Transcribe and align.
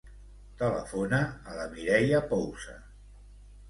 Telefona 0.61 1.21
a 1.53 1.59
la 1.61 1.69
Mireia 1.77 2.27
Pousa. 2.35 2.83